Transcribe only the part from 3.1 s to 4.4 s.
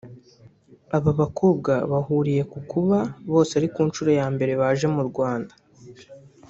bose ari ku nshuro ya